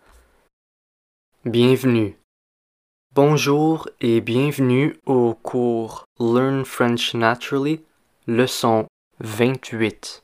Bienvenue. 1.48 2.14
Bonjour 3.14 3.86
et 4.00 4.24
bienvenue 4.24 4.96
au 5.06 5.34
cours 5.34 6.04
Learn 6.18 6.64
French 6.64 7.14
Naturally, 7.14 7.84
leçon 8.26 8.88
28. 9.20 10.20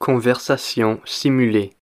Conversation 0.00 1.00
simulée. 1.06 1.74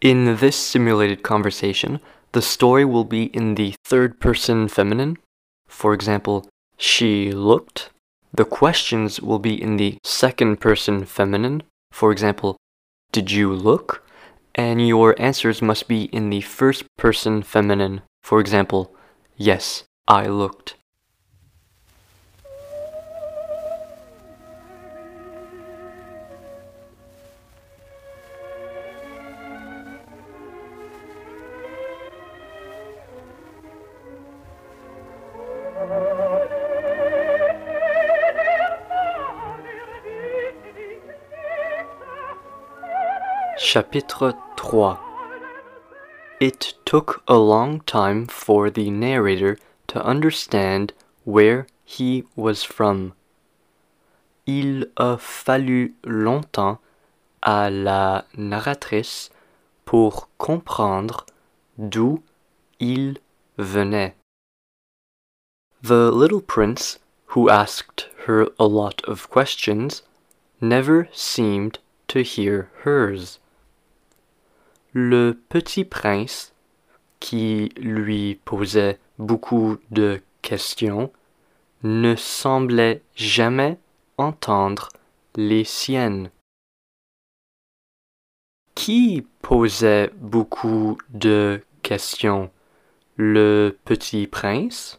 In 0.00 0.38
this 0.38 0.56
simulated 0.56 1.22
conversation, 1.22 2.00
the 2.32 2.42
story 2.42 2.84
will 2.84 3.04
be 3.04 3.26
in 3.26 3.54
the 3.54 3.76
third 3.84 4.18
person 4.18 4.66
feminine. 4.66 5.18
For 5.66 5.94
example, 5.94 6.48
she 6.76 7.32
looked. 7.32 7.90
The 8.32 8.44
questions 8.44 9.20
will 9.20 9.38
be 9.38 9.60
in 9.60 9.76
the 9.76 9.98
second 10.04 10.60
person 10.60 11.04
feminine. 11.04 11.62
For 11.92 12.12
example, 12.12 12.56
did 13.12 13.30
you 13.30 13.52
look? 13.54 14.06
And 14.54 14.86
your 14.86 15.14
answers 15.20 15.60
must 15.60 15.88
be 15.88 16.04
in 16.04 16.30
the 16.30 16.40
first 16.40 16.84
person 16.96 17.42
feminine. 17.42 18.02
For 18.22 18.40
example, 18.40 18.94
yes, 19.36 19.84
I 20.08 20.26
looked. 20.26 20.74
Chapitre 43.76 44.32
3 44.56 44.96
It 46.40 46.72
took 46.86 47.22
a 47.28 47.36
long 47.36 47.80
time 47.80 48.26
for 48.26 48.70
the 48.70 48.88
narrator 48.88 49.58
to 49.88 50.02
understand 50.02 50.94
where 51.24 51.66
he 51.84 52.24
was 52.34 52.62
from. 52.62 53.12
Il 54.46 54.86
a 54.96 55.18
fallu 55.18 55.92
longtemps 56.06 56.78
à 57.42 57.68
la 57.70 58.24
narratrice 58.34 59.28
pour 59.84 60.30
comprendre 60.38 61.26
d'où 61.78 62.22
il 62.80 63.18
venait. 63.58 64.14
The 65.82 66.10
little 66.10 66.40
prince, 66.40 66.98
who 67.34 67.50
asked 67.50 68.08
her 68.24 68.48
a 68.58 68.66
lot 68.66 69.02
of 69.04 69.28
questions, 69.28 70.00
never 70.62 71.10
seemed 71.12 71.78
to 72.08 72.22
hear 72.22 72.70
hers. 72.84 73.38
Le 74.98 75.38
petit 75.50 75.84
prince, 75.84 76.54
qui 77.20 77.68
lui 77.76 78.40
posait 78.46 78.98
beaucoup 79.18 79.76
de 79.90 80.22
questions, 80.40 81.12
ne 81.82 82.16
semblait 82.16 83.02
jamais 83.14 83.78
entendre 84.16 84.88
les 85.34 85.64
siennes. 85.64 86.30
Qui 88.74 89.26
posait 89.42 90.12
beaucoup 90.16 90.96
de 91.10 91.60
questions? 91.82 92.50
Le 93.16 93.76
petit 93.84 94.26
prince? 94.26 94.98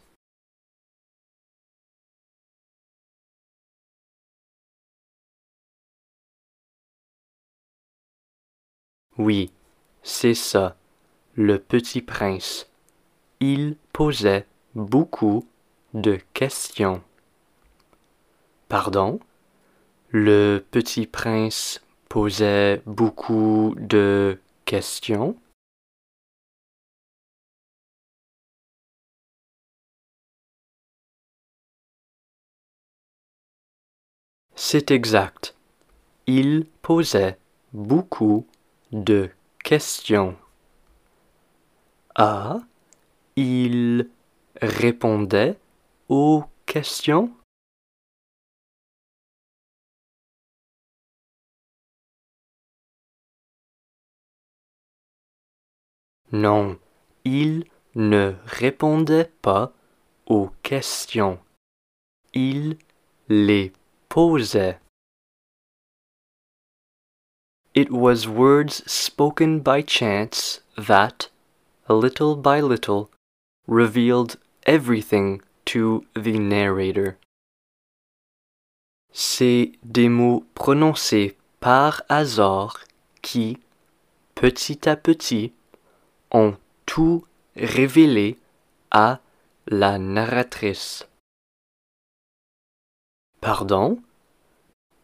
Oui, 9.16 9.50
c'est 10.08 10.32
ça, 10.32 10.74
le 11.34 11.58
petit 11.58 12.00
prince. 12.00 12.66
Il 13.40 13.76
posait 13.92 14.46
beaucoup 14.74 15.46
de 15.92 16.18
questions. 16.32 17.02
Pardon? 18.68 19.20
Le 20.08 20.64
petit 20.70 21.06
prince 21.06 21.82
posait 22.08 22.80
beaucoup 22.86 23.74
de 23.78 24.40
questions? 24.64 25.36
C'est 34.56 34.90
exact. 34.90 35.54
Il 36.26 36.64
posait 36.82 37.38
beaucoup 37.72 38.46
de 38.90 39.30
questions. 39.68 40.34
Ah, 42.14 42.60
il 43.36 44.08
répondait 44.62 45.58
aux 46.08 46.44
questions? 46.64 47.30
Non, 56.32 56.78
il 57.26 57.66
ne 57.94 58.36
répondait 58.46 59.30
pas 59.42 59.74
aux 60.24 60.48
questions. 60.62 61.38
Il 62.32 62.78
les 63.28 63.74
posait. 64.08 64.80
It 67.78 67.92
was 67.92 68.26
words 68.26 68.82
spoken 68.90 69.60
by 69.60 69.82
chance 69.82 70.62
that, 70.76 71.28
little 71.88 72.34
by 72.34 72.60
little, 72.60 73.08
revealed 73.68 74.36
everything 74.66 75.42
to 75.66 76.04
the 76.12 76.40
narrator. 76.40 77.18
C'est 79.12 79.74
des 79.84 80.08
mots 80.08 80.44
prononcés 80.56 81.36
par 81.60 82.02
hasard 82.08 82.80
qui, 83.22 83.58
petit 84.34 84.88
à 84.88 84.96
petit, 84.96 85.52
ont 86.32 86.56
tout 86.84 87.26
révélé 87.54 88.38
à 88.90 89.20
la 89.68 90.00
narratrice. 90.00 91.06
Pardon? 93.40 94.02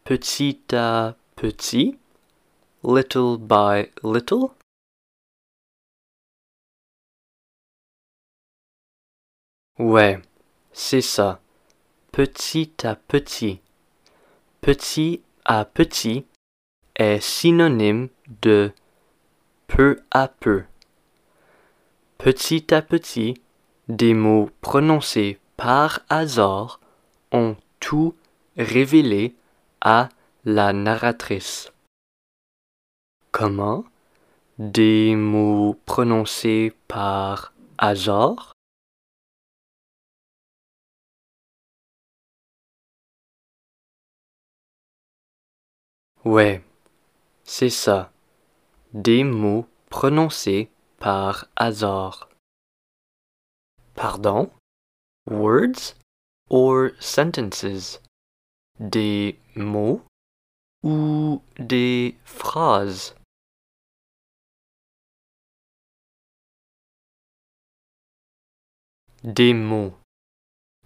Petit 0.03 0.59
à 0.73 1.15
petit 1.37 1.97
Little 2.87 3.39
by 3.39 3.89
little 4.03 4.51
Ouais, 9.79 10.21
c'est 10.71 11.01
ça. 11.01 11.41
Petit 12.11 12.71
à 12.83 12.95
petit. 12.95 13.59
Petit 14.61 15.23
à 15.45 15.65
petit 15.65 16.27
est 16.95 17.19
synonyme 17.21 18.09
de 18.43 18.71
peu 19.65 19.99
à 20.11 20.27
peu. 20.27 20.65
Petit 22.19 22.71
à 22.71 22.83
petit, 22.83 23.33
des 23.87 24.13
mots 24.13 24.51
prononcés 24.61 25.39
par 25.57 26.01
hasard 26.07 26.79
ont 27.31 27.55
tout 27.79 28.13
révélé 28.57 29.33
à 29.81 30.09
la 30.43 30.71
narratrice. 30.71 31.71
Comment 33.37 33.83
Des 34.59 35.13
mots 35.13 35.75
prononcés 35.85 36.73
par 36.87 37.53
hasard 37.77 38.53
Ouais, 46.23 46.63
c'est 47.43 47.69
ça. 47.69 48.09
Des 48.93 49.25
mots 49.25 49.67
prononcés 49.89 50.69
par 50.97 51.49
hasard. 51.57 52.29
Pardon? 53.95 54.49
Words 55.29 55.95
or 56.49 56.91
sentences? 57.01 57.99
Des 58.79 59.37
mots 59.57 60.01
ou 60.83 61.41
des 61.59 62.15
phrases? 62.23 63.14
Des 69.25 69.55
mots 69.55 69.95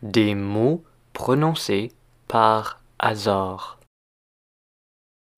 Des 0.01 0.33
mots 0.33 0.85
prononcés 1.11 1.91
par 2.29 2.79
hasard. 2.97 3.77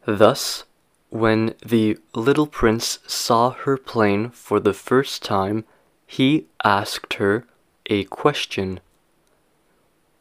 Thus, 0.05 0.65
when 1.09 1.55
the 1.65 1.97
little 2.13 2.45
prince 2.45 2.99
saw 3.07 3.55
her 3.65 3.75
playing 3.75 4.29
for 4.29 4.59
the 4.59 4.73
first 4.73 5.23
time, 5.23 5.65
he 6.05 6.45
asked 6.63 7.15
her 7.15 7.47
a 7.89 8.03
question. 8.03 8.79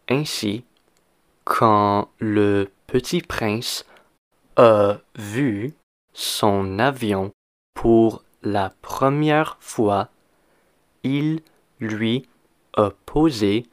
Ainsi, 0.09 0.65
quand 1.44 2.09
le 2.19 2.71
petit 2.87 3.21
prince 3.21 3.85
a 4.56 5.00
vu 5.17 5.75
son 6.15 6.79
avion 6.79 7.31
pour 7.75 8.25
la 8.43 8.71
première 8.81 9.59
fois, 9.61 10.09
il 11.05 11.43
lui 11.79 12.27
a 12.81 12.91
posé 13.05 13.67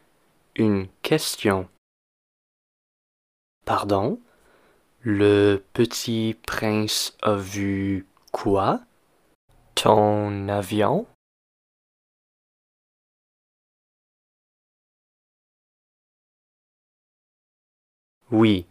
une 0.55 0.87
question. 1.01 1.69
Pardon? 3.65 4.19
Le 4.99 5.63
petit 5.71 6.35
prince 6.45 7.15
a 7.21 7.35
vu 7.35 8.05
quoi? 8.33 8.81
Ton 9.75 10.49
avion? 10.49 11.07
Oui, 18.29 18.67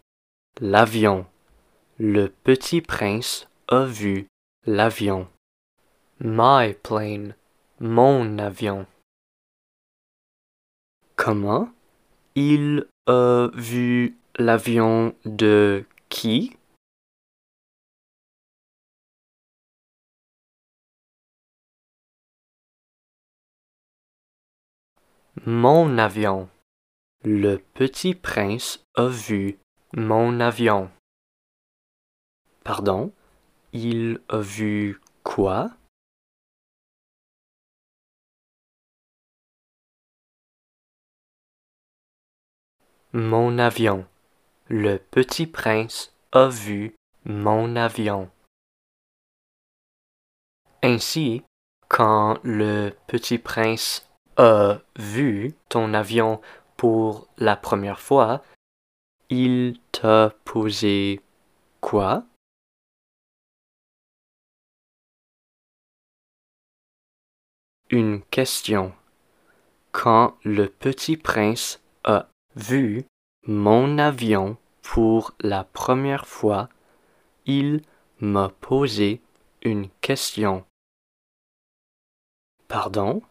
l'avion. 0.60 1.24
Le 1.98 2.28
petit 2.28 2.82
prince 2.82 3.48
a 3.68 3.84
vu 3.84 4.26
l'avion. 4.66 5.30
My 6.20 6.74
plane, 6.74 7.34
mon 7.80 8.38
avion. 8.38 8.86
Comment 11.26 11.68
Il 12.36 12.86
a 13.08 13.48
vu 13.52 14.16
l'avion 14.38 15.12
de 15.24 15.84
qui? 16.08 16.56
Mon 25.44 25.98
avion. 25.98 26.48
Le 27.24 27.56
petit 27.74 28.14
prince 28.14 28.84
a 28.94 29.08
vu 29.08 29.58
mon 29.94 30.38
avion. 30.38 30.92
Pardon? 32.62 33.12
Il 33.72 34.20
a 34.28 34.38
vu 34.38 35.00
quoi? 35.24 35.72
Mon 43.18 43.58
avion. 43.58 44.06
Le 44.68 44.98
petit 44.98 45.46
prince 45.46 46.12
a 46.32 46.48
vu 46.48 46.94
mon 47.24 47.74
avion. 47.74 48.30
Ainsi, 50.82 51.42
quand 51.88 52.38
le 52.42 52.90
petit 53.06 53.38
prince 53.38 54.06
a 54.36 54.80
vu 54.96 55.54
ton 55.70 55.94
avion 55.94 56.42
pour 56.76 57.26
la 57.38 57.56
première 57.56 58.00
fois, 58.00 58.44
il 59.30 59.80
t'a 59.92 60.34
posé 60.44 61.22
quoi? 61.80 62.22
Une 67.88 68.20
question. 68.24 68.94
Quand 69.90 70.36
le 70.44 70.68
petit 70.68 71.16
prince 71.16 71.80
vu 72.56 73.04
mon 73.46 73.98
avion 73.98 74.56
pour 74.82 75.34
la 75.40 75.64
première 75.64 76.26
fois, 76.26 76.68
il 77.44 77.82
m'a 78.18 78.48
posé 78.48 79.20
une 79.62 79.88
question. 80.00 80.64
Pardon? 82.66 83.22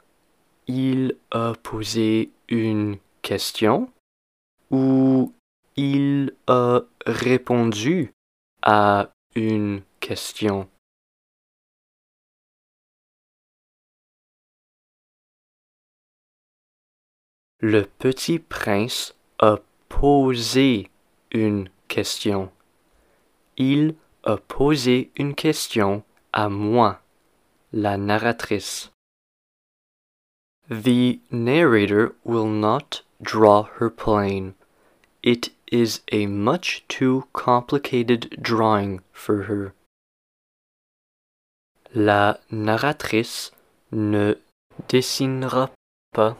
Il 0.67 1.17
a 1.31 1.53
posé 1.61 2.31
une 2.47 2.97
question 3.21 3.91
ou 4.71 5.33
il 5.75 6.33
a 6.47 6.81
répondu 7.05 8.13
à 8.61 9.09
une 9.35 9.81
question? 9.99 10.69
Le 17.67 17.85
petit 17.97 18.37
prince 18.37 19.15
a 19.39 19.57
posé 19.89 20.91
une 21.31 21.67
question. 21.87 22.51
Il 23.57 23.95
a 24.23 24.37
posé 24.37 25.09
une 25.15 25.33
question 25.33 26.03
à 26.31 26.47
moi, 26.47 27.01
la 27.73 27.97
narratrice. 27.97 28.91
The 30.69 31.19
narrator 31.31 32.13
will 32.23 32.45
not 32.45 33.01
draw 33.19 33.63
her 33.79 33.89
plane. 33.89 34.53
It 35.23 35.51
is 35.71 36.01
a 36.11 36.27
much 36.27 36.83
too 36.87 37.23
complicated 37.33 38.29
drawing 38.39 39.01
for 39.11 39.45
her. 39.49 39.73
La 41.95 42.37
narratrice 42.51 43.51
ne 43.91 44.35
dessinera 44.87 45.71
pas 46.13 46.37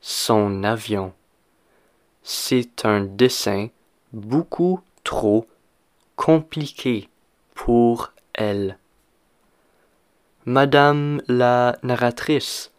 son 0.00 0.64
avion. 0.64 1.12
C'est 2.22 2.84
un 2.84 3.00
dessin 3.00 3.68
beaucoup 4.12 4.80
trop 5.04 5.46
compliqué 6.16 7.08
pour 7.54 8.12
elle. 8.34 8.78
Madame 10.44 11.22
la 11.28 11.78
narratrice, 11.82 12.72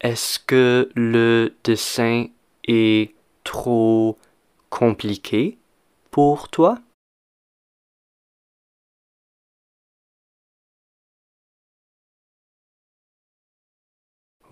est-ce 0.00 0.38
que 0.38 0.90
le 0.94 1.54
dessin 1.64 2.26
est 2.66 3.14
trop 3.44 4.16
compliqué 4.68 5.58
pour 6.10 6.48
toi? 6.48 6.78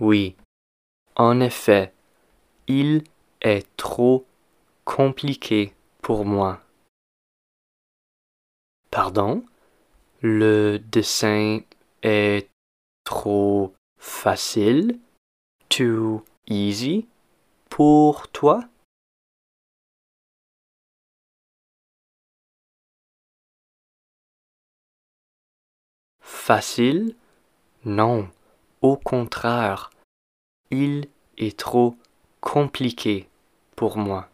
Oui, 0.01 0.37
en 1.17 1.41
effet, 1.41 1.93
il 2.69 3.03
est 3.41 3.67
trop 3.77 4.27
compliqué 4.85 5.73
pour 6.03 6.25
moi. 6.27 6.61
Pardon? 8.91 9.45
Le 10.21 10.79
dessin 10.79 11.61
est 12.03 12.49
trop 13.05 13.73
facile? 13.99 14.99
Too 15.71 16.23
easy 16.47 17.07
pour 17.71 18.29
toi? 18.29 18.69
Facile? 26.21 27.15
Non, 27.85 28.29
au 28.83 28.97
contraire, 28.97 29.91
il 30.71 31.09
est 31.37 31.59
trop 31.59 31.97
compliqué 32.49 33.29
pour 33.77 33.99
moi. 33.99 34.31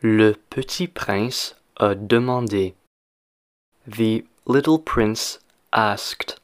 Le 0.00 0.34
petit 0.50 0.86
prince 0.86 1.56
a 1.76 1.96
demandé. 1.96 2.76
The 3.88 4.24
little 4.46 4.78
prince 4.78 5.40
asked, 5.72 6.40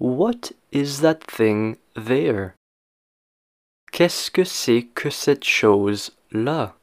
What 0.00 0.52
is 0.72 1.00
that 1.02 1.20
thing 1.28 1.76
there? 1.94 2.54
Qu'est-ce 3.92 4.32
que 4.32 4.42
c'est 4.42 4.88
que 4.96 5.10
cette 5.10 5.44
chose-là? 5.44 6.74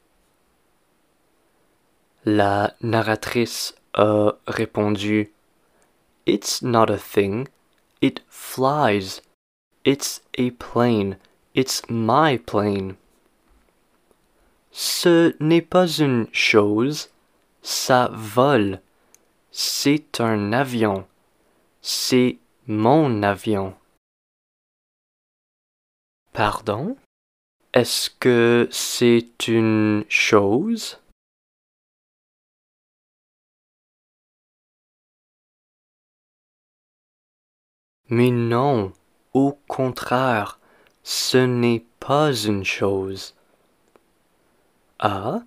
La 2.24 2.74
narratrice 2.80 3.74
a 3.92 4.38
répondu 4.46 5.30
It's 6.24 6.62
not 6.62 6.88
a 6.88 6.96
thing, 6.96 7.48
it 8.00 8.22
flies. 8.30 9.20
It's 9.84 10.22
a 10.38 10.50
plane, 10.52 11.18
it's 11.54 11.82
my 11.88 12.38
plane. 12.38 12.96
Ce 14.70 15.36
n'est 15.38 15.62
pas 15.62 15.86
une 15.86 16.26
chose, 16.32 17.10
ça 17.62 18.10
vole. 18.14 18.80
C'est 19.50 20.20
un 20.20 20.52
avion. 20.52 21.06
C'est 21.82 22.38
mon 22.66 23.22
avion. 23.22 23.74
Pardon? 26.32 26.96
Est-ce 27.74 28.08
que 28.08 28.68
c'est 28.70 29.48
une 29.48 30.04
chose? 30.08 30.98
Mais 38.08 38.30
non, 38.30 38.92
au 39.32 39.58
contraire, 39.68 40.58
ce 41.02 41.38
n'est 41.38 41.84
pas 42.00 42.32
une 42.32 42.64
chose. 42.64 43.34
Ah, 44.98 45.42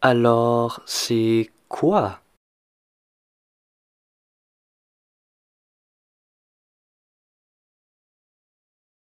alors 0.00 0.80
c'est 0.86 1.50
quoi? 1.68 2.20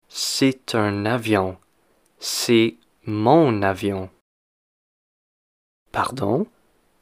C'est 0.09 0.75
un 0.75 1.05
avion. 1.05 1.57
C'est 2.19 2.77
mon 3.05 3.61
avion. 3.61 4.09
Pardon, 5.91 6.47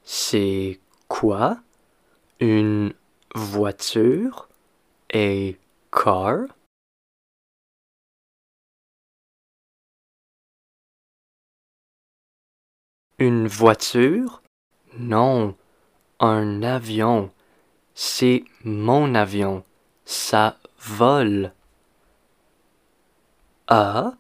c'est 0.04 0.80
quoi? 1.08 1.62
Une 2.40 2.94
voiture? 3.34 4.50
Et 5.12 5.58
car? 5.92 6.48
Une 13.26 13.48
voiture? 13.48 14.42
Non, 15.00 15.56
un 16.20 16.62
avion. 16.62 17.32
C'est 17.96 18.44
mon 18.66 19.16
avion. 19.16 19.64
Ça 20.04 20.58
vole. 20.78 21.54
Ah, 23.68 24.16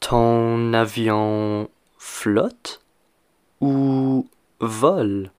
ton 0.00 0.72
avion 0.72 1.70
flotte 1.98 2.84
ou 3.60 4.28
vole? 4.58 5.30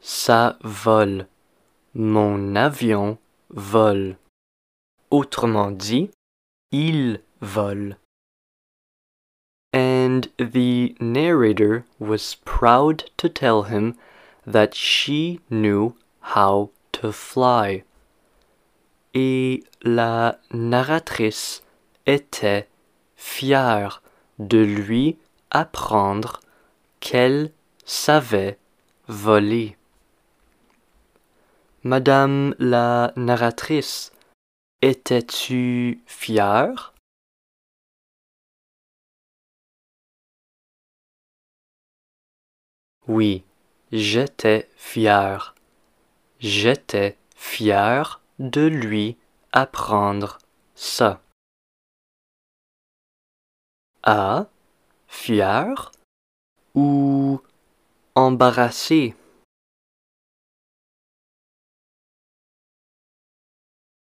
Ça 0.00 0.58
vole. 0.64 1.28
Mon 1.94 2.56
avion 2.56 3.16
vole. 3.50 4.16
Autrement 5.12 5.70
dit, 5.70 6.10
il 6.74 7.20
vole. 7.40 7.96
And 9.72 10.28
the 10.38 10.96
narrator 10.98 11.84
was 12.00 12.36
proud 12.44 13.04
to 13.16 13.28
tell 13.28 13.64
him 13.64 13.96
that 14.44 14.74
she 14.74 15.40
knew 15.48 15.94
how 16.34 16.70
to 16.92 17.12
fly. 17.12 17.84
Et 19.14 19.62
la 19.84 20.38
narratrice 20.52 21.62
était 22.06 22.66
fière 23.16 24.02
de 24.40 24.58
lui 24.58 25.16
apprendre 25.52 26.40
qu'elle 26.98 27.52
savait 27.84 28.58
voler. 29.06 29.76
Madame 31.84 32.54
la 32.58 33.12
narratrice, 33.14 34.10
étais-tu 34.82 36.02
fière? 36.06 36.94
Oui, 43.06 43.44
j'étais 43.92 44.68
fier. 44.76 45.54
J'étais 46.40 47.16
fier 47.36 48.20
de 48.38 48.66
lui 48.66 49.16
apprendre 49.52 50.38
ça. 50.74 51.22
Ah, 54.02 54.48
fier 55.06 55.92
ou 56.74 57.40
embarrassé? 58.14 59.14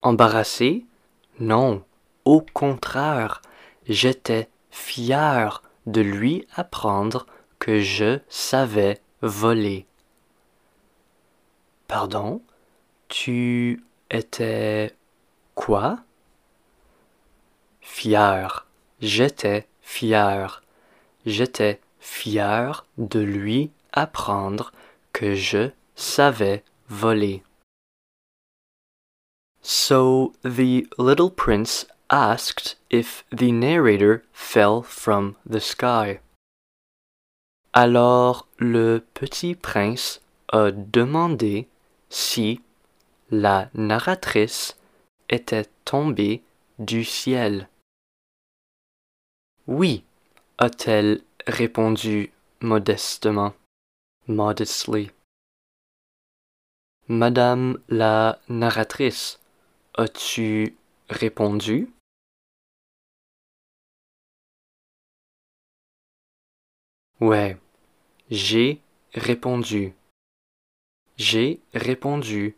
Embarrassé? 0.04 0.86
Non, 1.40 1.84
au 2.26 2.42
contraire, 2.42 3.44
j'étais 3.88 4.50
fier 4.72 5.62
de 5.86 6.02
lui 6.02 6.48
apprendre 6.56 7.28
que 7.60 7.82
je 7.82 8.20
savais 8.28 9.00
voler. 9.22 9.86
Pardon? 11.88 12.42
Tu 13.10 13.84
étais 14.10 14.96
quoi? 15.54 16.00
Fier. 17.82 18.66
J'étais 19.02 19.68
fier. 19.82 20.64
J'étais 21.28 21.80
fier 22.00 22.86
de 22.98 23.20
lui 23.20 23.70
apprendre 23.92 24.72
que 25.14 25.36
je 25.36 25.70
savais 25.96 26.64
voler. 26.90 27.44
So 29.62 30.34
the 30.44 30.88
little 30.98 31.30
prince 31.30 31.86
asked 32.10 32.76
if 32.90 33.24
the 33.32 33.52
narrator 33.52 34.24
fell 34.34 34.82
from 34.82 35.36
the 35.46 35.60
sky. 35.60 36.20
Alors 37.74 38.48
le 38.58 39.00
petit 39.14 39.56
prince 39.56 40.20
a 40.52 40.72
demandé 40.72 41.68
si 42.10 42.60
la 43.30 43.70
narratrice 43.74 44.76
était 45.30 45.70
tombée 45.86 46.44
du 46.80 47.06
ciel. 47.06 47.70
Oui, 49.68 50.04
a-t-elle 50.58 51.22
répondu 51.48 52.32
modestement, 52.60 53.54
modestly. 54.28 55.12
Madame 57.08 57.80
la 57.88 58.40
narratrice, 58.50 59.40
as-tu 59.96 60.76
répondu? 61.10 61.92
Ouais, 67.20 67.58
j'ai 68.30 68.82
répondu. 69.14 69.94
J'ai 71.18 71.60
répondu 71.74 72.56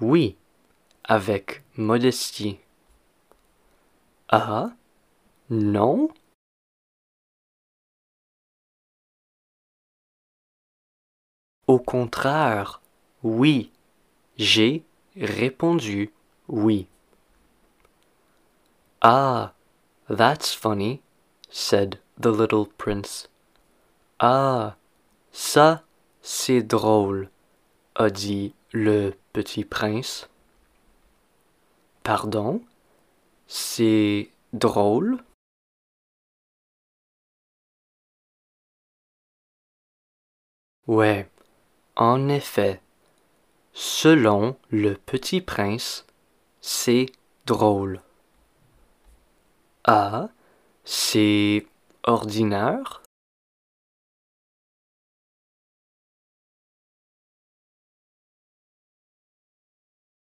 oui 0.00 0.36
avec 1.04 1.62
modestie. 1.76 2.58
Ah, 4.28 4.72
non? 5.50 6.08
Au 11.66 11.78
contraire, 11.78 12.80
oui, 13.22 13.70
j'ai 14.36 14.84
répondu 15.16 16.10
oui. 16.52 16.86
Ah, 19.00 19.54
that's 20.08 20.52
funny, 20.52 21.00
said 21.50 21.98
the 22.18 22.30
little 22.30 22.66
prince. 22.66 23.28
Ah, 24.20 24.76
ça, 25.32 25.82
c'est 26.20 26.62
drôle, 26.62 27.30
a 27.96 28.10
dit 28.10 28.54
le 28.72 29.14
petit 29.32 29.64
prince. 29.64 30.28
Pardon, 32.04 32.62
c'est 33.46 34.30
drôle? 34.52 35.24
Ouais, 40.86 41.30
en 41.96 42.28
effet, 42.28 42.82
selon 43.72 44.56
le 44.70 44.94
petit 44.94 45.40
prince, 45.40 46.04
c'est 46.62 47.06
drôle. 47.44 48.00
Ah, 49.84 50.28
c'est 50.84 51.66
ordinaire? 52.04 53.02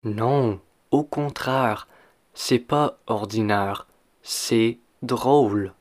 Non, 0.04 0.60
au 0.92 1.02
contraire, 1.02 1.88
c'est 2.34 2.60
pas 2.60 2.98
ordinaire, 3.08 3.88
c'est 4.22 4.78
drôle. 5.02 5.74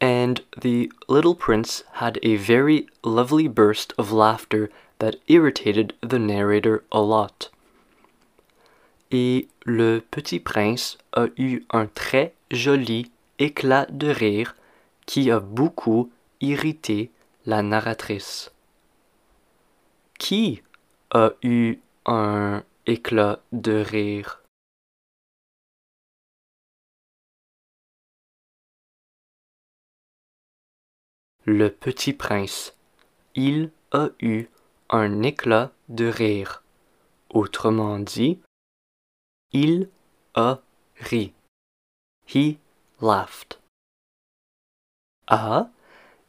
And 0.00 0.42
the 0.60 0.92
little 1.08 1.34
prince 1.34 1.84
had 1.94 2.18
a 2.22 2.36
very 2.36 2.86
lovely 3.02 3.48
burst 3.48 3.94
of 3.96 4.12
laughter 4.12 4.68
that 4.98 5.16
irritated 5.26 5.94
the 6.02 6.18
narrator 6.18 6.84
a 6.92 7.00
lot. 7.00 7.48
Et 9.14 9.46
le 9.66 10.00
petit 10.00 10.40
prince 10.40 10.96
a 11.12 11.26
eu 11.36 11.66
un 11.68 11.86
très 11.86 12.34
joli 12.50 13.10
éclat 13.38 13.84
de 13.90 14.08
rire 14.08 14.56
qui 15.04 15.30
a 15.30 15.38
beaucoup 15.38 16.10
irrité 16.40 17.10
la 17.44 17.62
narratrice. 17.62 18.52
Qui 20.18 20.62
a 21.10 21.32
eu 21.42 21.76
un 22.06 22.64
éclat 22.86 23.40
de 23.52 23.72
rire? 23.72 24.42
Le 31.44 31.68
petit 31.68 32.14
prince, 32.14 32.74
il 33.34 33.70
a 33.90 34.08
eu 34.20 34.46
un 34.88 35.22
éclat 35.22 35.70
de 35.90 36.06
rire. 36.06 36.62
Autrement 37.28 37.98
dit, 37.98 38.38
il 39.52 39.90
a 40.34 40.60
ri. 41.10 41.34
He 42.26 42.58
laughed. 43.00 43.58
Ah, 45.26 45.70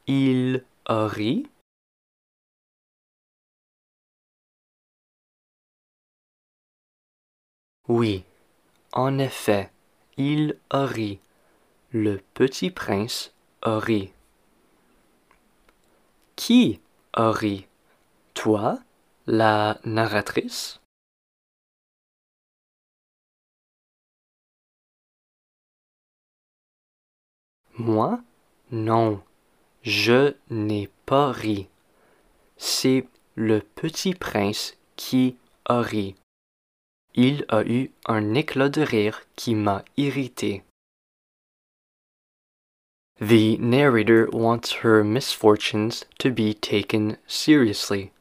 il 0.05 0.65
a 0.85 1.07
ri? 1.07 1.47
Oui, 7.87 8.25
en 8.91 9.19
effet, 9.19 9.71
il 10.17 10.57
a 10.69 10.85
ri. 10.85 11.19
Le 11.91 12.17
petit 12.33 12.71
prince 12.71 13.31
a 13.61 13.79
ri. 13.79 14.11
Qui 16.35 16.81
a 17.13 17.31
ri? 17.31 17.67
Toi, 18.33 18.79
la 19.27 19.79
narratrice? 19.85 20.82
Moi 27.83 28.21
Non, 28.71 29.21
je 29.81 30.35
n'ai 30.49 30.89
pas 31.05 31.33
ri. 31.33 31.67
C'est 32.55 33.05
le 33.35 33.59
petit 33.59 34.13
prince 34.13 34.77
qui 34.95 35.35
a 35.65 35.81
ri. 35.81 36.15
Il 37.13 37.43
a 37.49 37.61
eu 37.65 37.91
un 38.05 38.35
éclat 38.35 38.69
de 38.69 38.81
rire 38.81 39.23
qui 39.35 39.53
m'a 39.53 39.83
irrité. 39.97 40.63
The 43.19 43.59
narrator 43.59 44.29
wants 44.31 44.85
her 44.85 45.03
misfortunes 45.03 46.05
to 46.19 46.31
be 46.31 46.53
taken 46.53 47.17
seriously. 47.27 48.11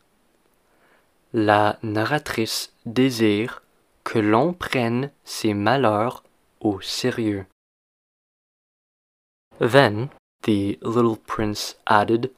La 1.33 1.79
narratrice 1.85 2.73
désire 2.85 3.63
que 4.03 4.19
l'on 4.19 4.55
prenne 4.55 5.13
ses 5.23 5.55
malheurs 5.55 6.25
au 6.61 6.81
sérieux. 6.81 7.47
Then 9.63 10.11
the 10.43 10.77
little 10.83 11.19
prince 11.19 11.77
added, 11.87 12.33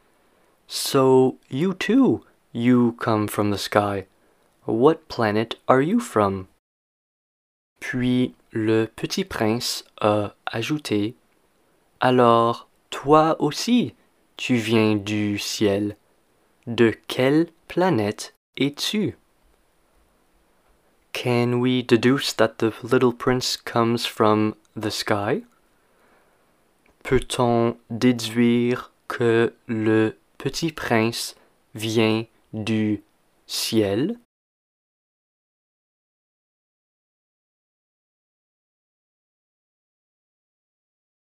So 0.69 1.39
you 1.49 1.73
too, 1.73 2.23
you 2.53 2.93
come 3.01 3.29
from 3.29 3.51
the 3.51 3.57
sky. 3.57 4.05
What 4.67 5.09
planet 5.09 5.57
are 5.67 5.81
you 5.81 6.01
from? 6.01 6.49
Puis 7.81 8.35
le 8.53 8.85
petit 8.95 9.25
prince 9.25 9.85
a 10.03 10.33
ajouté, 10.53 11.15
Alors, 11.99 12.69
toi 12.91 13.37
aussi, 13.41 13.95
tu 14.37 14.57
viens 14.57 14.95
du 14.95 15.39
ciel. 15.39 15.97
De 16.67 16.93
quelle 17.09 17.47
planète 17.69 18.35
es-tu? 18.59 19.17
Can 21.15 21.61
we 21.61 21.83
deduce 21.83 22.35
that 22.35 22.59
the 22.59 22.75
little 22.83 23.15
prince 23.15 23.57
comes 23.57 24.05
from 24.05 24.57
the 24.77 24.91
sky? 24.91 25.45
Peut-on 27.05 27.77
déduire 27.91 28.91
que 29.09 29.53
le 29.67 30.17
petit 30.39 30.73
prince 30.73 31.37
vient 31.75 32.25
du 32.55 33.03
ciel? 33.47 34.19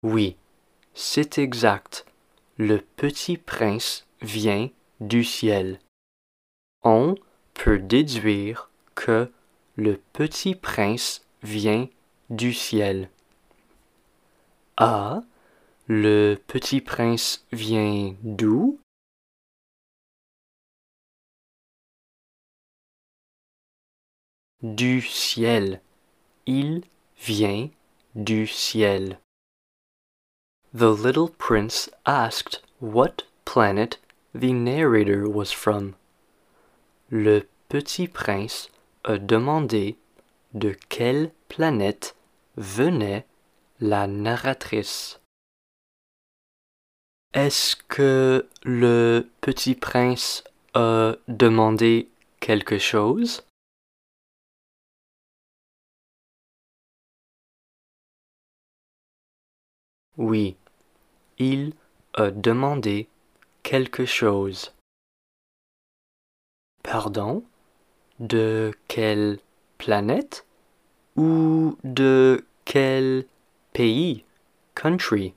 Oui, 0.03 0.38
c'est 0.93 1.39
exact. 1.39 2.05
Le 2.57 2.81
petit 2.81 3.38
prince 3.38 4.05
vient 4.21 4.69
du 5.00 5.23
ciel. 5.23 5.79
On 6.83 7.15
peut 7.55 7.79
déduire 7.79 8.69
que 8.93 9.31
le 9.77 10.00
petit 10.13 10.53
prince 10.53 11.25
vient 11.41 11.89
du 12.29 12.53
ciel. 12.53 13.09
Ah, 14.77 15.23
le 15.93 16.38
petit 16.48 16.79
prince 16.79 17.45
vient 17.51 18.15
d'où? 18.24 18.79
Du 24.62 25.01
ciel. 25.01 25.81
Il 26.45 26.83
vient 27.17 27.69
du 28.15 28.48
ciel. 28.48 29.19
The 30.74 30.96
little 30.96 31.27
prince 31.27 31.89
asked 32.05 32.61
what 32.79 33.24
planet 33.44 34.00
the 34.33 34.53
narrator 34.53 35.27
was 35.27 35.51
from. 35.51 35.96
Le 37.09 37.42
petit 37.68 38.07
prince 38.07 38.70
a 39.03 39.18
demandé 39.18 39.98
de 40.53 40.74
quelle 40.87 41.33
planète 41.50 42.16
venait 42.55 43.25
la 43.81 44.07
narratrice. 44.07 45.21
Est-ce 47.33 47.77
que 47.87 48.46
le 48.63 49.29
petit 49.39 49.74
prince 49.74 50.44
a 50.74 51.15
demandé 51.29 52.09
quelque 52.41 52.77
chose? 52.77 53.46
Oui, 60.17 60.57
il 61.37 61.74
a 62.15 62.31
demandé 62.31 63.07
quelque 63.63 64.05
chose. 64.05 64.74
Pardon? 66.83 67.46
De 68.20 68.74
quelle 68.89 69.39
planète 69.77 70.46
Ou 71.15 71.77
de 71.85 72.46
quel 72.65 73.25
pays? 73.72 74.25
Country 74.75 75.33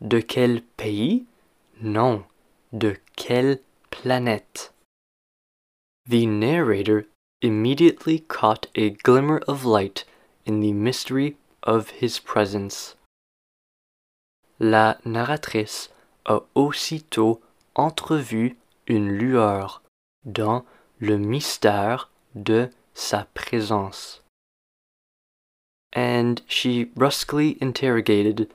De 0.00 0.20
quel 0.20 0.62
pays? 0.76 1.24
Non, 1.80 2.24
de 2.72 2.96
quelle 3.16 3.58
planète? 3.90 4.70
The 6.06 6.26
narrator 6.26 7.06
immediately 7.42 8.20
caught 8.20 8.66
a 8.74 8.90
glimmer 8.90 9.38
of 9.48 9.64
light 9.64 10.04
in 10.46 10.60
the 10.60 10.72
mystery 10.72 11.36
of 11.62 11.90
his 12.00 12.18
presence. 12.18 12.94
La 14.58 14.96
narratrice 15.04 15.88
a 16.26 16.40
aussitôt 16.54 17.40
entrevu 17.76 18.56
une 18.86 19.10
lueur 19.18 19.82
dans 20.24 20.64
le 21.00 21.16
mystère 21.16 22.08
de 22.34 22.70
sa 22.94 23.26
présence. 23.34 24.20
And 25.92 26.42
she 26.48 26.84
brusquely 26.84 27.56
interrogated, 27.60 28.50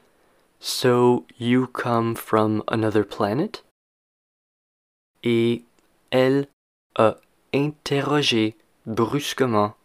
So 0.66 1.26
you 1.38 1.68
come 1.68 2.16
from 2.16 2.64
another 2.70 3.04
planet? 3.04 3.66
Et 5.22 5.66
elle 6.10 6.48
a 6.96 7.18
interrogé 7.54 8.56
brusquement. 8.86 9.76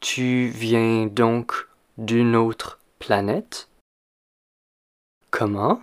Tu 0.00 0.48
viens 0.48 1.06
donc 1.06 1.66
d'une 1.96 2.36
autre 2.36 2.78
planète? 2.98 3.70
Comment? 5.30 5.82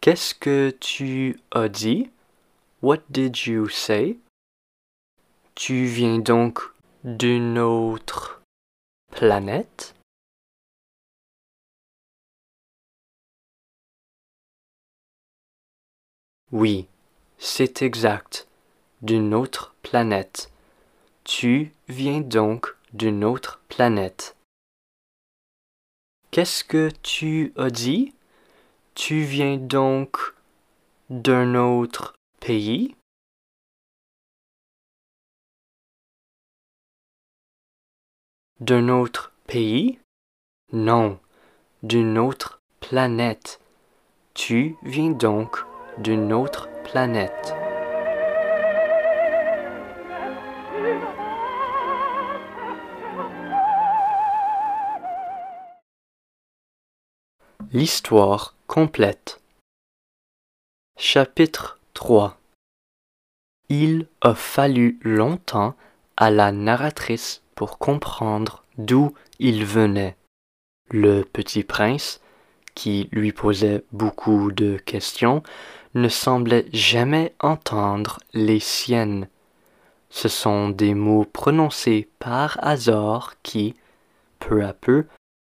Qu'est-ce 0.00 0.36
que 0.36 0.70
tu 0.70 1.40
as 1.50 1.68
dit? 1.68 2.10
What 2.82 3.00
did 3.10 3.46
you 3.46 3.68
say? 3.68 4.16
Tu 5.56 5.86
viens 5.86 6.20
donc 6.20 6.60
d'une 7.02 7.58
autre 7.58 8.42
planète? 9.10 9.93
Oui, 16.54 16.86
c'est 17.36 17.82
exact, 17.82 18.46
d'une 19.02 19.34
autre 19.34 19.74
planète. 19.82 20.52
Tu 21.24 21.72
viens 21.88 22.20
donc 22.20 22.76
d'une 22.92 23.24
autre 23.24 23.60
planète. 23.68 24.36
Qu'est-ce 26.30 26.62
que 26.62 26.90
tu 27.02 27.52
as 27.56 27.70
dit? 27.70 28.14
Tu 28.94 29.24
viens 29.24 29.56
donc 29.56 30.16
d'un 31.10 31.56
autre 31.56 32.14
pays? 32.38 32.94
D'un 38.60 38.90
autre 38.90 39.32
pays? 39.48 39.98
Non, 40.72 41.18
d'une 41.82 42.16
autre 42.16 42.60
planète. 42.78 43.58
Tu 44.34 44.76
viens 44.84 45.10
donc 45.10 45.64
d'une 45.98 46.32
autre 46.32 46.68
planète. 46.82 47.54
L'histoire 57.72 58.54
complète. 58.66 59.40
Chapitre 60.96 61.78
3 61.94 62.38
Il 63.68 64.06
a 64.20 64.34
fallu 64.34 64.98
longtemps 65.02 65.74
à 66.16 66.30
la 66.30 66.52
narratrice 66.52 67.42
pour 67.54 67.78
comprendre 67.78 68.64
d'où 68.78 69.14
il 69.38 69.64
venait. 69.64 70.16
Le 70.90 71.22
petit 71.22 71.64
prince, 71.64 72.20
qui 72.74 73.08
lui 73.12 73.32
posait 73.32 73.84
beaucoup 73.92 74.52
de 74.52 74.76
questions, 74.76 75.42
ne 75.94 76.08
semblait 76.08 76.66
jamais 76.72 77.34
entendre 77.40 78.18
les 78.32 78.60
siennes. 78.60 79.28
Ce 80.10 80.28
sont 80.28 80.68
des 80.68 80.94
mots 80.94 81.24
prononcés 81.24 82.08
par 82.18 82.58
hasard 82.62 83.34
qui, 83.42 83.74
peu 84.38 84.64
à 84.64 84.72
peu, 84.72 85.06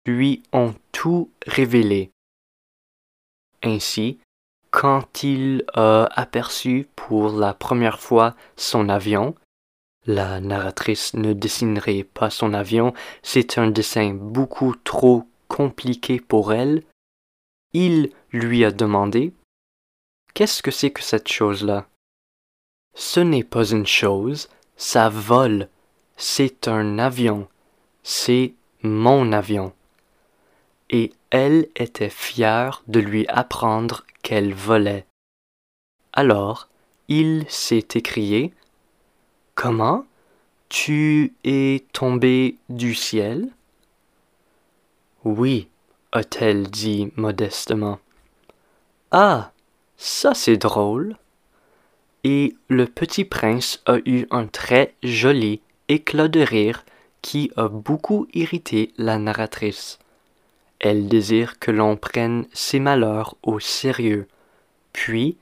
lui 0.06 0.42
ont 0.52 0.74
tout 0.92 1.30
révélé. 1.46 2.10
Ainsi, 3.62 4.18
quand 4.70 5.22
il 5.22 5.64
a 5.72 6.08
aperçu 6.14 6.86
pour 6.96 7.30
la 7.30 7.54
première 7.54 8.00
fois 8.00 8.34
son 8.56 8.88
avion, 8.88 9.34
la 10.06 10.40
narratrice 10.40 11.14
ne 11.14 11.32
dessinerait 11.32 12.04
pas 12.04 12.28
son 12.28 12.52
avion, 12.52 12.92
c'est 13.22 13.56
un 13.56 13.70
dessin 13.70 14.12
beaucoup 14.12 14.74
trop 14.84 15.26
compliqué 15.48 16.20
pour 16.20 16.52
elle, 16.52 16.82
il 17.72 18.10
lui 18.32 18.64
a 18.64 18.70
demandé 18.70 19.32
Qu'est-ce 20.34 20.64
que 20.64 20.72
c'est 20.72 20.90
que 20.90 21.02
cette 21.02 21.28
chose-là? 21.28 21.86
Ce 22.94 23.20
n'est 23.20 23.44
pas 23.44 23.64
une 23.70 23.86
chose, 23.86 24.48
ça 24.76 25.08
vole, 25.08 25.68
c'est 26.16 26.66
un 26.66 26.98
avion, 26.98 27.48
c'est 28.02 28.54
mon 28.82 29.32
avion. 29.32 29.72
Et 30.90 31.12
elle 31.30 31.68
était 31.76 32.10
fière 32.10 32.82
de 32.88 32.98
lui 32.98 33.26
apprendre 33.28 34.04
qu'elle 34.22 34.54
volait. 34.54 35.06
Alors, 36.12 36.68
il 37.06 37.44
s'est 37.48 37.86
écrié 37.94 38.52
Comment 39.54 40.04
Tu 40.68 41.32
es 41.44 41.84
tombé 41.92 42.56
du 42.68 42.96
ciel? 42.96 43.50
Oui, 45.24 45.68
a-t-elle 46.10 46.68
dit 46.68 47.12
modestement. 47.16 48.00
Ah, 49.12 49.52
ça 49.96 50.34
c'est 50.34 50.56
drôle. 50.56 51.16
Et 52.24 52.56
le 52.68 52.86
petit 52.86 53.24
prince 53.24 53.82
a 53.86 53.98
eu 54.06 54.26
un 54.30 54.46
très 54.46 54.94
joli 55.02 55.60
éclat 55.88 56.28
de 56.28 56.40
rire 56.40 56.84
qui 57.20 57.50
a 57.56 57.68
beaucoup 57.68 58.26
irrité 58.32 58.92
la 58.96 59.18
narratrice. 59.18 59.98
Elle 60.78 61.08
désire 61.08 61.58
que 61.58 61.70
l'on 61.70 61.96
prenne 61.96 62.46
ses 62.52 62.80
malheurs 62.80 63.36
au 63.42 63.60
sérieux. 63.60 64.28
Puis, 64.92 65.36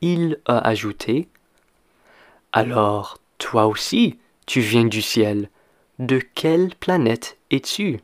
il 0.00 0.40
a 0.46 0.58
ajouté 0.58 1.28
Alors, 2.52 3.18
toi 3.38 3.66
aussi, 3.66 4.18
tu 4.46 4.60
viens 4.60 4.84
du 4.84 5.02
ciel. 5.02 5.50
De 5.98 6.18
quelle 6.18 6.74
planète 6.74 7.36
es-tu? 7.50 8.00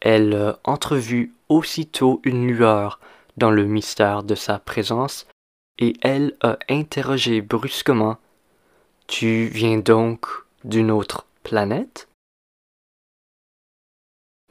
Elle 0.00 0.34
a 0.34 0.58
entrevu 0.64 1.32
aussitôt 1.48 2.20
une 2.24 2.48
lueur 2.48 3.00
dans 3.36 3.50
le 3.50 3.64
mystère 3.64 4.22
de 4.22 4.34
sa 4.34 4.58
présence, 4.58 5.26
et 5.78 5.94
elle 6.02 6.36
a 6.40 6.58
interrogé 6.68 7.40
brusquement 7.40 8.16
Tu 9.06 9.46
viens 9.46 9.78
donc 9.78 10.26
d'une 10.62 10.90
autre 10.90 11.26
planète? 11.42 12.08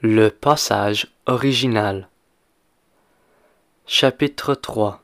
Le 0.01 0.29
passage 0.29 1.07
original. 1.25 2.09
Chapitre 3.85 4.53
3 4.53 5.01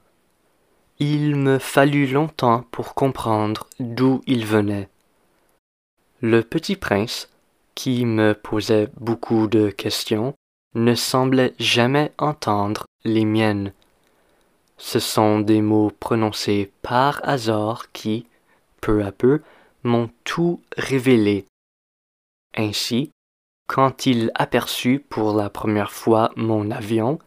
Il 0.99 1.35
me 1.35 1.57
fallut 1.57 2.07
longtemps 2.07 2.63
pour 2.71 2.95
comprendre 2.95 3.67
d'où 3.79 4.21
il 4.27 4.45
venait. 4.45 4.89
Le 6.21 6.43
petit 6.43 6.75
prince, 6.75 7.29
qui 7.75 8.05
me 8.05 8.33
posait 8.33 8.89
beaucoup 8.97 9.47
de 9.47 9.69
questions, 9.69 10.33
ne 10.75 10.95
semblait 10.95 11.53
jamais 11.59 12.11
entendre 12.17 12.85
les 13.03 13.25
miennes. 13.25 13.73
Ce 14.77 14.99
sont 14.99 15.39
des 15.39 15.61
mots 15.61 15.91
prononcés 15.99 16.71
par 16.81 17.21
hasard 17.23 17.91
qui, 17.91 18.25
peu 18.81 19.03
à 19.03 19.11
peu, 19.11 19.41
m'ont 19.83 20.09
tout 20.23 20.61
révélé. 20.77 21.45
Ainsi, 22.55 23.11
quand 23.67 24.05
il 24.05 24.31
aperçut 24.35 24.99
pour 24.99 25.33
la 25.33 25.49
première 25.49 25.91
fois 25.91 26.31
mon 26.35 26.71
avion, 26.71 27.19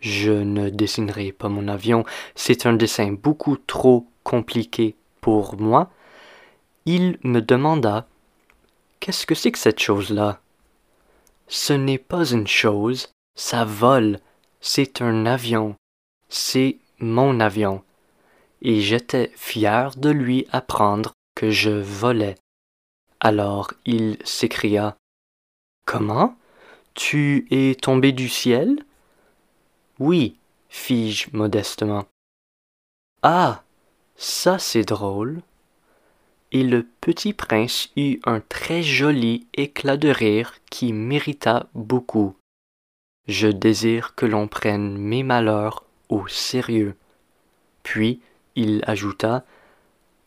je 0.00 0.32
ne 0.32 0.70
dessinerai 0.70 1.32
pas 1.32 1.48
mon 1.48 1.68
avion, 1.68 2.04
c'est 2.34 2.66
un 2.66 2.72
dessin 2.72 3.12
beaucoup 3.12 3.56
trop 3.56 4.06
compliqué 4.22 4.96
pour 5.20 5.60
moi, 5.60 5.90
il 6.84 7.18
me 7.24 7.40
demanda 7.40 8.06
Qu'est-ce 9.00 9.26
que 9.26 9.34
c'est 9.34 9.52
que 9.52 9.58
cette 9.58 9.80
chose-là? 9.80 10.40
Ce 11.48 11.72
n'est 11.72 11.98
pas 11.98 12.24
une 12.24 12.46
chose, 12.46 13.12
ça 13.34 13.64
vole, 13.64 14.18
c'est 14.66 15.00
un 15.00 15.26
avion, 15.26 15.76
c'est 16.28 16.78
mon 16.98 17.38
avion. 17.38 17.84
Et 18.62 18.80
j'étais 18.80 19.30
fier 19.36 19.94
de 19.96 20.10
lui 20.10 20.48
apprendre 20.50 21.12
que 21.36 21.50
je 21.50 21.70
volais. 21.70 22.34
Alors 23.20 23.72
il 23.84 24.18
s'écria 24.24 24.96
Comment? 25.86 26.36
Tu 26.94 27.46
es 27.52 27.76
tombé 27.76 28.10
du 28.10 28.28
ciel? 28.28 28.84
Oui, 30.00 30.36
fis-je 30.68 31.28
modestement. 31.32 32.06
Ah 33.22 33.62
ça 34.16 34.58
c'est 34.58 34.84
drôle. 34.84 35.42
Et 36.50 36.64
le 36.64 36.82
petit 37.00 37.34
prince 37.34 37.90
eut 37.96 38.18
un 38.24 38.40
très 38.40 38.82
joli 38.82 39.46
éclat 39.54 39.96
de 39.96 40.08
rire 40.08 40.54
qui 40.70 40.92
mérita 40.92 41.68
beaucoup. 41.74 42.34
Je 43.28 43.48
désire 43.48 44.14
que 44.14 44.26
l'on 44.26 44.48
prenne 44.48 44.96
mes 44.96 45.22
malheurs 45.22 45.84
au 46.08 46.28
sérieux. 46.28 46.96
Puis 47.82 48.20
il 48.54 48.82
ajouta 48.86 49.44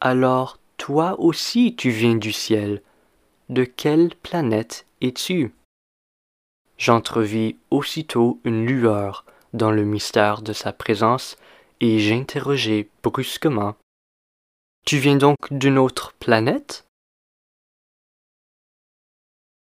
Alors 0.02 0.60
toi 0.78 1.20
aussi 1.20 1.76
tu 1.76 1.90
viens 1.90 2.16
du 2.16 2.32
ciel. 2.32 2.82
De 3.50 3.64
quelle 3.64 4.16
planète 4.16 4.86
es-tu? 5.02 5.54
J'entrevis 6.78 7.58
aussitôt 7.72 8.40
une 8.44 8.66
lueur 8.66 9.26
dans 9.54 9.72
le 9.72 9.84
mystère 9.84 10.42
de 10.42 10.54
sa 10.54 10.72
présence, 10.72 11.38
et 11.82 12.00
j'interrogeai 12.00 12.90
brusquement. 13.04 13.76
Tu 14.86 14.98
viens 14.98 15.16
donc 15.16 15.38
d'une 15.52 15.78
autre 15.78 16.14
planète? 16.20 16.86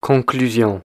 Conclusion. 0.01 0.81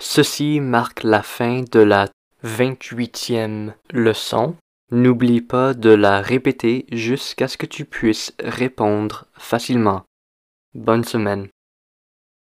Ceci 0.00 0.60
marque 0.60 1.02
la 1.02 1.22
fin 1.22 1.62
de 1.70 1.80
la 1.80 2.08
vingt-huitième 2.42 3.74
leçon. 3.92 4.56
N'oublie 4.90 5.40
pas 5.40 5.72
de 5.74 5.90
la 5.90 6.20
répéter 6.20 6.86
jusqu'à 6.92 7.48
ce 7.48 7.56
que 7.56 7.66
tu 7.66 7.84
puisses 7.84 8.34
répondre 8.42 9.26
facilement. 9.34 10.04
Bonne 10.74 11.04
semaine. 11.04 11.48